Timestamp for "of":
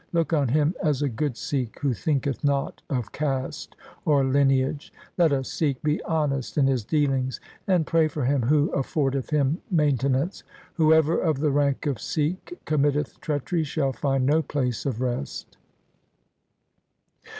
2.89-3.11, 11.19-11.37, 11.85-12.01, 14.87-15.01